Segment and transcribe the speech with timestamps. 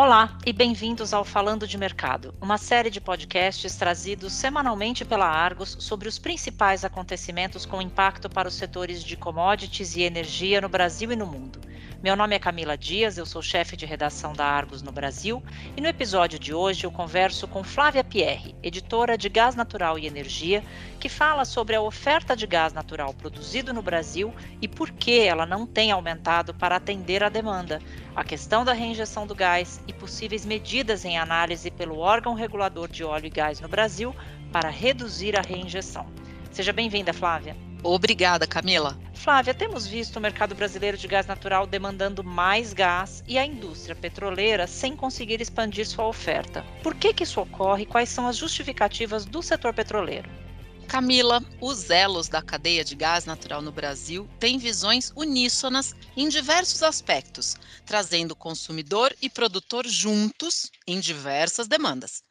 [0.00, 5.76] Olá e bem-vindos ao Falando de Mercado, uma série de podcasts trazidos semanalmente pela Argos
[5.80, 11.10] sobre os principais acontecimentos com impacto para os setores de commodities e energia no Brasil
[11.10, 11.60] e no mundo.
[12.00, 15.42] Meu nome é Camila Dias, eu sou chefe de redação da Argos no Brasil
[15.76, 20.06] e no episódio de hoje eu converso com Flávia Pierre, editora de Gás Natural e
[20.06, 20.62] Energia,
[21.00, 25.44] que fala sobre a oferta de gás natural produzido no Brasil e por que ela
[25.44, 27.80] não tem aumentado para atender a demanda,
[28.14, 33.02] a questão da reinjeção do gás e possíveis medidas em análise pelo órgão regulador de
[33.02, 34.14] óleo e gás no Brasil
[34.52, 36.06] para reduzir a reinjeção.
[36.52, 37.56] Seja bem-vinda, Flávia.
[37.82, 38.98] Obrigada, Camila.
[39.14, 43.94] Flávia, temos visto o mercado brasileiro de gás natural demandando mais gás e a indústria
[43.94, 46.64] petroleira sem conseguir expandir sua oferta.
[46.82, 50.28] Por que, que isso ocorre e quais são as justificativas do setor petroleiro?
[50.88, 56.82] Camila, os elos da cadeia de gás natural no Brasil têm visões uníssonas em diversos
[56.82, 62.22] aspectos, trazendo consumidor e produtor juntos em diversas demandas.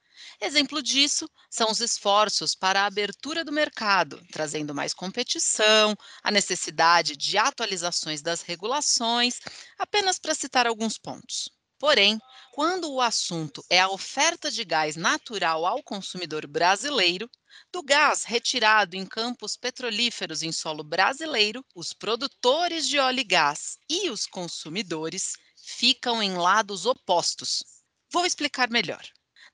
[0.42, 7.16] Exemplo disso são os esforços para a abertura do mercado, trazendo mais competição, a necessidade
[7.16, 9.40] de atualizações das regulações,
[9.78, 11.57] apenas para citar alguns pontos.
[11.80, 12.20] Porém,
[12.52, 17.30] quando o assunto é a oferta de gás natural ao consumidor brasileiro,
[17.72, 23.78] do gás retirado em campos petrolíferos em solo brasileiro, os produtores de óleo e gás
[23.90, 27.64] e os consumidores ficam em lados opostos.
[28.12, 29.04] Vou explicar melhor.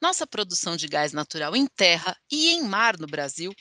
[0.02, 3.53] Nossa produção de gás natural em terra e em mar no Brasil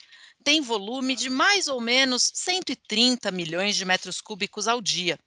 [0.43, 5.17] tem volume de mais ou menos 130 milhões de metros cúbicos ao dia.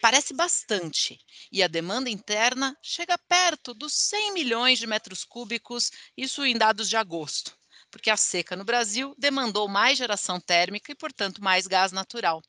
[0.00, 1.18] Parece bastante,
[1.50, 6.88] e a demanda interna chega perto dos 100 milhões de metros cúbicos, isso em dados
[6.88, 7.56] de agosto,
[7.90, 12.42] porque a seca no Brasil demandou mais geração térmica e, portanto, mais gás natural.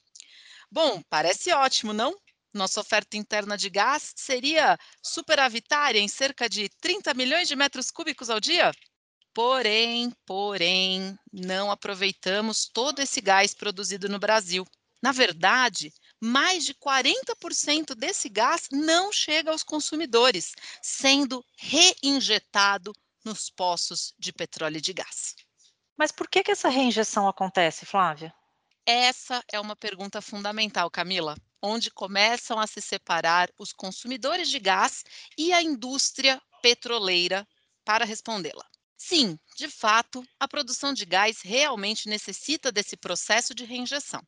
[0.71, 2.15] Bom, parece ótimo, não?
[2.57, 8.29] nossa oferta interna de gás seria superavitária em cerca de 30 milhões de metros cúbicos
[8.29, 8.71] ao dia?
[9.33, 14.65] Porém, porém, não aproveitamos todo esse gás produzido no Brasil.
[15.01, 24.13] Na verdade, mais de 40% desse gás não chega aos consumidores, sendo reinjetado nos poços
[24.17, 25.35] de petróleo e de gás.
[25.97, 28.33] Mas por que, que essa reinjeção acontece, Flávia?
[28.85, 35.03] Essa é uma pergunta fundamental, Camila onde começam a se separar os consumidores de gás
[35.37, 37.47] e a indústria petroleira
[37.83, 38.65] para respondê-la.
[38.95, 44.21] Sim, de fato, a produção de gás realmente necessita desse processo de reinjeção.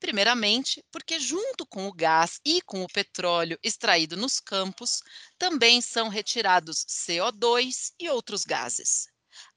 [0.00, 5.02] Primeiramente, porque junto com o gás e com o petróleo extraído nos campos,
[5.36, 9.08] também são retirados CO2 e outros gases.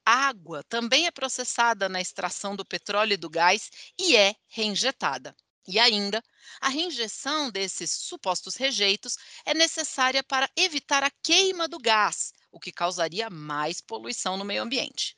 [0.06, 3.69] A água também é processada na extração do petróleo e do gás
[4.00, 5.35] e é reinjetada.
[5.68, 6.24] E ainda,
[6.59, 9.16] a reinjeção desses supostos rejeitos
[9.46, 14.63] é necessária para evitar a queima do gás, o que causaria mais poluição no meio
[14.63, 15.16] ambiente.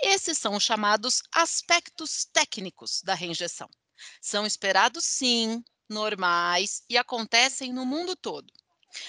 [0.00, 3.68] Esses são os chamados aspectos técnicos da reinjeção.
[4.20, 8.52] São esperados, sim, normais e acontecem no mundo todo.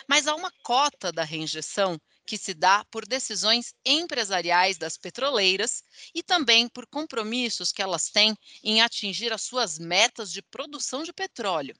[0.08, 6.24] Mas há uma cota da reinjeção que se dá por decisões empresariais das petroleiras e
[6.24, 11.76] também por compromissos que elas têm em atingir as suas metas de produção de petróleo.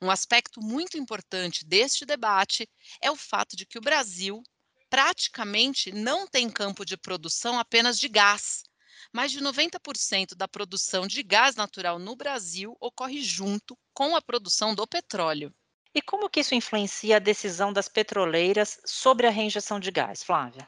[0.00, 2.68] Um aspecto muito importante deste debate
[3.00, 4.42] é o fato de que o Brasil
[4.90, 8.64] praticamente não tem campo de produção apenas de gás.
[9.12, 14.74] Mais de 90% da produção de gás natural no Brasil ocorre junto com a produção
[14.74, 15.54] do petróleo.
[15.94, 20.66] E como que isso influencia a decisão das petroleiras sobre a reinjeção de gás, Flávia?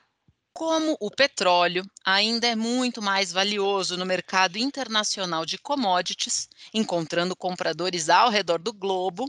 [0.53, 8.09] Como o petróleo ainda é muito mais valioso no mercado internacional de commodities, encontrando compradores
[8.09, 9.27] ao redor do globo,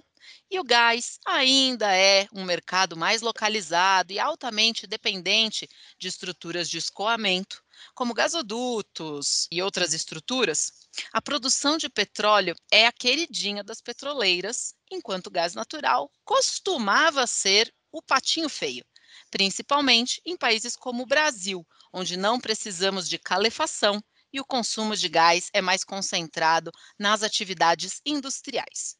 [0.52, 5.68] e o gás ainda é um mercado mais localizado e altamente dependente
[5.98, 10.72] de estruturas de escoamento, como gasodutos e outras estruturas,
[11.12, 17.74] a produção de petróleo é a queridinha das petroleiras, enquanto o gás natural costumava ser
[17.92, 18.86] o patinho feio,
[19.30, 24.02] principalmente em países como o Brasil, onde não precisamos de calefação
[24.32, 28.98] e o consumo de gás é mais concentrado nas atividades industriais.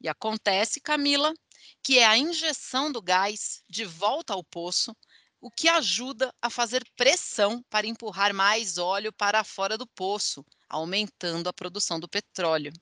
[0.00, 1.34] E acontece, Camila,
[1.82, 4.96] que é a injeção do gás de volta ao poço
[5.40, 11.48] o que ajuda a fazer pressão para empurrar mais óleo para fora do poço, aumentando
[11.48, 12.72] a produção do petróleo.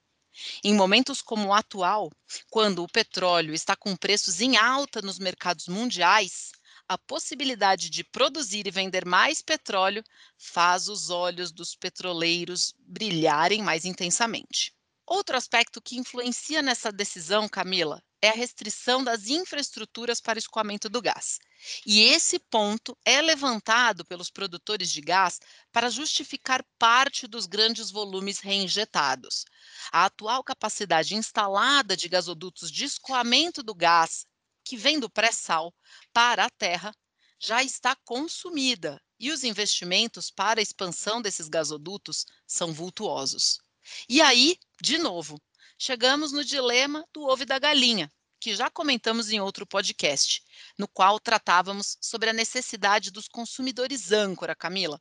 [0.62, 2.10] Em momentos como o atual,
[2.50, 6.50] quando o petróleo está com preços em alta nos mercados mundiais,
[6.88, 10.04] a possibilidade de produzir e vender mais petróleo
[10.36, 14.75] faz os olhos dos petroleiros brilharem mais intensamente.
[15.08, 21.00] Outro aspecto que influencia nessa decisão, Camila, é a restrição das infraestruturas para escoamento do
[21.00, 21.38] gás.
[21.86, 25.38] E esse ponto é levantado pelos produtores de gás
[25.70, 29.44] para justificar parte dos grandes volumes reinjetados.
[29.92, 34.26] A atual capacidade instalada de gasodutos de escoamento do gás,
[34.64, 35.72] que vem do pré-sal
[36.12, 36.92] para a terra,
[37.38, 43.60] já está consumida e os investimentos para a expansão desses gasodutos são vultuosos.
[44.08, 45.40] E aí, de novo,
[45.78, 48.10] chegamos no dilema do ovo e da galinha,
[48.40, 50.42] que já comentamos em outro podcast,
[50.78, 54.98] no qual tratávamos sobre a necessidade dos consumidores âncora, Camila.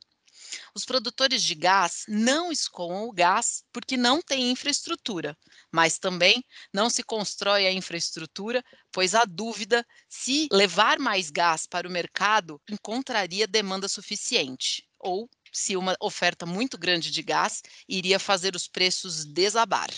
[0.74, 5.36] Os produtores de gás não escoam o gás porque não têm infraestrutura,
[5.72, 8.62] mas também não se constrói a infraestrutura,
[8.92, 15.76] pois há dúvida se levar mais gás para o mercado encontraria demanda suficiente, ou se
[15.76, 19.88] uma oferta muito grande de gás iria fazer os preços desabar.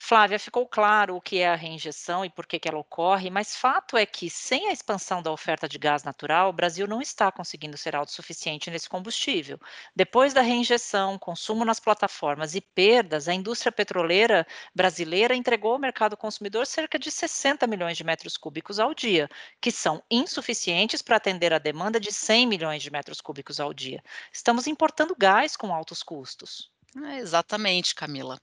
[0.00, 3.56] Flávia, ficou claro o que é a reinjeção e por que, que ela ocorre, mas
[3.56, 7.30] fato é que, sem a expansão da oferta de gás natural, o Brasil não está
[7.32, 9.58] conseguindo ser autossuficiente nesse combustível.
[9.94, 16.16] Depois da reinjeção, consumo nas plataformas e perdas, a indústria petroleira brasileira entregou ao mercado
[16.16, 19.28] consumidor cerca de 60 milhões de metros cúbicos ao dia,
[19.60, 24.02] que são insuficientes para atender a demanda de 100 milhões de metros cúbicos ao dia.
[24.32, 26.70] Estamos importando gás com altos custos.
[27.04, 28.40] É, exatamente, Camila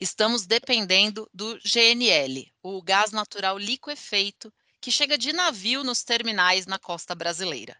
[0.00, 6.78] estamos dependendo do GNL, o gás natural liquefeito, que chega de navio nos terminais na
[6.78, 7.76] costa brasileira.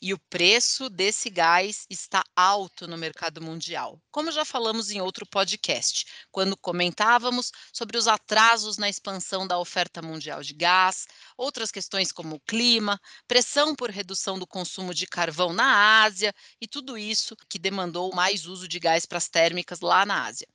[0.00, 5.26] E o preço desse gás está alto no mercado mundial, como já falamos em outro
[5.26, 12.12] podcast, quando comentávamos sobre os atrasos na expansão da oferta mundial de gás, outras questões
[12.12, 17.36] como o clima, pressão por redução do consumo de carvão na Ásia e tudo isso
[17.48, 20.48] que demandou mais uso de gás para as térmicas lá na Ásia.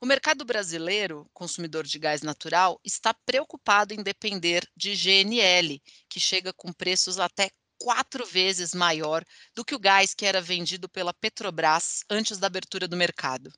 [0.00, 6.52] O mercado brasileiro, consumidor de gás natural, está preocupado em depender de GNL, que chega
[6.52, 9.24] com preços até quatro vezes maior
[9.54, 13.52] do que o gás que era vendido pela Petrobras antes da abertura do mercado.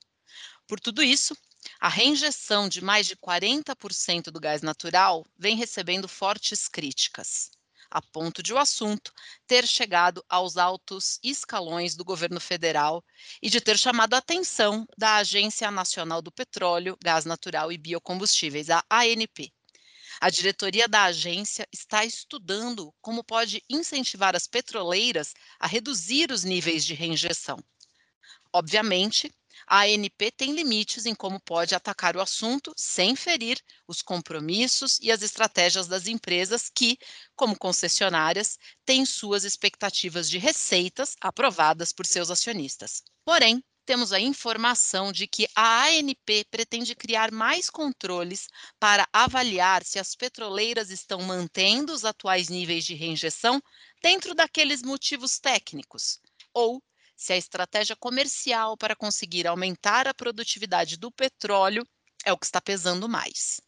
[0.66, 1.37] Por tudo isso,
[1.78, 7.50] a reinjeção de mais de 40% do gás natural vem recebendo fortes críticas
[7.90, 9.12] a ponto de o assunto
[9.46, 13.04] ter chegado aos altos escalões do governo federal
[13.42, 18.70] e de ter chamado a atenção da Agência Nacional do Petróleo, Gás Natural e Biocombustíveis,
[18.70, 19.52] a ANP.
[20.20, 26.84] A diretoria da agência está estudando como pode incentivar as petroleiras a reduzir os níveis
[26.84, 27.58] de reinjeção.
[28.52, 29.32] Obviamente,
[29.70, 33.56] a ANP tem limites em como pode atacar o assunto sem ferir
[33.87, 36.99] os compromissos e as estratégias das empresas que,
[37.37, 43.05] como concessionárias, têm suas expectativas de receitas aprovadas por seus acionistas.
[43.25, 50.00] Porém, temos a informação de que a ANP pretende criar mais controles para avaliar se
[50.00, 53.62] as petroleiras estão mantendo os atuais níveis de reinjeção
[54.02, 56.19] dentro daqueles motivos técnicos
[56.52, 56.82] ou
[57.20, 61.87] se a estratégia comercial para conseguir aumentar a produtividade do petróleo
[62.25, 63.61] é o que está pesando mais.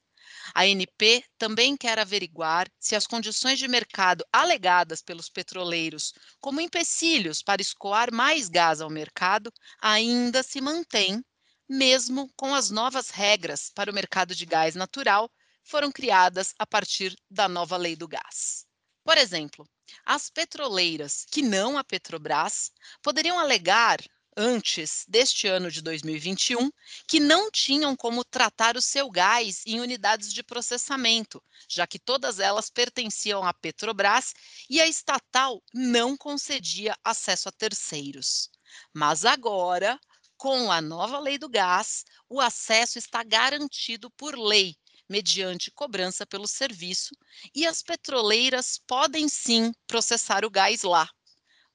[0.55, 7.43] A ANP também quer averiguar se as condições de mercado alegadas pelos petroleiros como empecilhos
[7.43, 9.53] para escoar mais gás ao mercado
[9.83, 11.23] ainda se mantêm,
[11.69, 15.31] mesmo com as novas regras para o mercado de gás natural
[15.63, 18.65] foram criadas a partir da nova lei do gás.
[19.05, 19.67] Por exemplo,
[20.05, 22.71] as petroleiras, que não a Petrobras,
[23.03, 23.99] poderiam alegar
[24.37, 26.71] antes deste ano de 2021
[27.07, 32.39] que não tinham como tratar o seu gás em unidades de processamento, já que todas
[32.39, 34.33] elas pertenciam à Petrobras
[34.71, 38.49] e a estatal não concedia acesso a terceiros.
[38.95, 39.99] Mas agora,
[40.37, 44.77] com a nova lei do gás, o acesso está garantido por lei
[45.13, 47.15] mediante cobrança pelo serviço,
[47.55, 51.07] e as petroleiras podem sim processar o gás lá.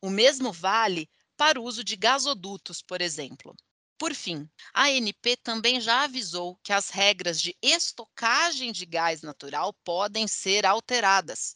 [0.02, 3.56] O mesmo vale para o uso de gasodutos, por exemplo.
[3.96, 9.72] Por fim, a ANP também já avisou que as regras de estocagem de gás natural
[9.84, 11.56] podem ser alteradas.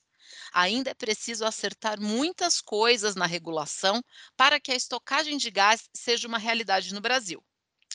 [0.53, 4.01] Ainda é preciso acertar muitas coisas na regulação
[4.37, 7.43] para que a estocagem de gás seja uma realidade no Brasil.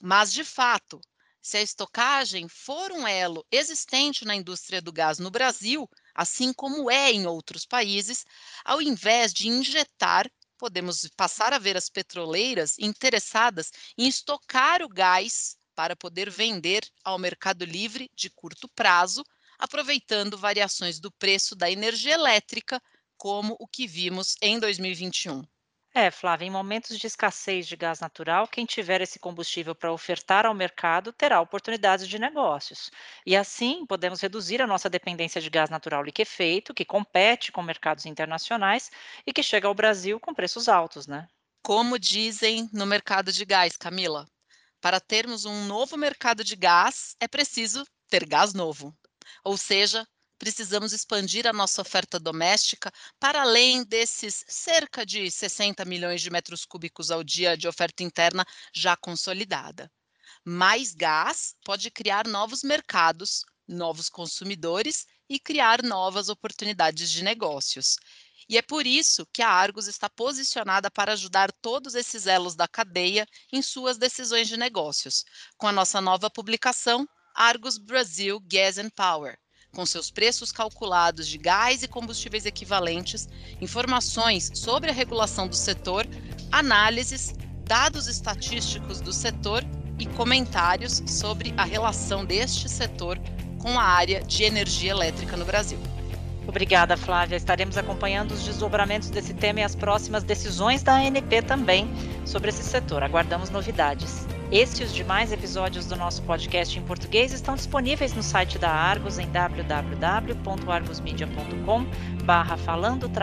[0.03, 1.01] Mas, de fato,
[1.47, 6.91] se a estocagem for um elo existente na indústria do gás no Brasil, assim como
[6.91, 8.25] é em outros países,
[8.65, 15.57] ao invés de injetar, podemos passar a ver as petroleiras interessadas em estocar o gás
[15.73, 19.23] para poder vender ao mercado livre de curto prazo,
[19.57, 22.83] aproveitando variações do preço da energia elétrica,
[23.17, 25.47] como o que vimos em 2021.
[25.99, 30.45] É, Flávia, em momentos de escassez de gás natural, quem tiver esse combustível para ofertar
[30.45, 32.91] ao mercado terá oportunidades de negócios.
[33.25, 38.05] E assim podemos reduzir a nossa dependência de gás natural liquefeito, que compete com mercados
[38.05, 38.91] internacionais
[39.27, 41.27] e que chega ao Brasil com preços altos, né?
[41.63, 44.27] Como dizem no mercado de gás, Camila,
[44.83, 48.95] para termos um novo mercado de gás, é preciso ter gás novo.
[49.43, 50.07] Ou seja,
[50.39, 56.65] precisamos expandir a nossa oferta doméstica para além desses cerca de 60 milhões de metros
[56.65, 59.91] cúbicos ao dia de oferta interna já consolidada.
[60.45, 67.97] Mais gás pode criar novos mercados, novos consumidores e criar novas oportunidades de negócios.
[68.49, 72.69] E é por isso que a Argos está posicionada para ajudar todos esses elos da
[72.69, 75.25] cadeia em suas decisões de negócios,
[75.57, 79.37] com a nossa nova publicação Argos Brasil Gas and Power
[79.77, 83.29] com seus preços calculados de gás e combustíveis equivalentes,
[83.61, 86.07] informações sobre a regulação do setor,
[86.51, 89.63] análises, dados estatísticos do setor
[89.99, 93.21] e comentários sobre a relação deste setor
[93.59, 95.79] com a área de energia elétrica no Brasil.
[96.49, 97.37] Obrigada, Flávia.
[97.37, 101.87] Estaremos acompanhando os desdobramentos desse tema e as próximas decisões da ANP também
[102.25, 103.03] sobre esse setor.
[103.03, 104.27] Aguardamos novidades.
[104.51, 108.71] Este e os demais episódios do nosso podcast em português estão disponíveis no site da
[108.71, 111.85] Argos em www.argosmedia.com
[112.25, 113.19] barra falando d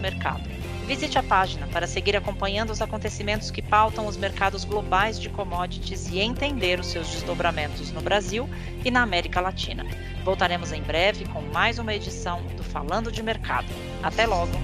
[0.00, 0.42] mercado.
[0.84, 6.10] Visite a página para seguir acompanhando os acontecimentos que pautam os mercados globais de commodities
[6.10, 8.50] e entender os seus desdobramentos no Brasil
[8.84, 9.86] e na América Latina.
[10.24, 13.68] Voltaremos em breve com mais uma edição do Falando de Mercado.
[14.02, 14.58] Até logo!